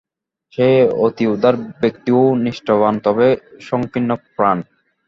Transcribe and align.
সে 0.53 0.67
অতি 1.05 1.25
উদার 1.27 1.55
ব্যক্তি 1.81 2.11
ও 2.19 2.35
নিষ্ঠাবান, 2.43 2.93
তবে 3.05 3.27
সঙ্কীর্ণপ্রাণ। 3.61 4.57